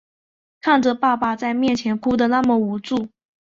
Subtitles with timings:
[0.61, 3.09] 看着爸爸在面前哭的那么无助